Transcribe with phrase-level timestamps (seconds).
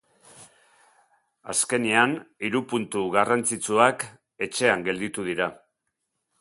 [1.53, 2.15] Azkenean
[2.47, 4.09] hiru puntu garrantzitsuak
[4.49, 5.53] etxean gelditu dira.